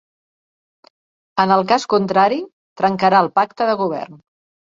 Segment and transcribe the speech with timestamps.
[1.43, 2.39] En el cas contrari,
[2.83, 4.19] trencarà el pacte de govern.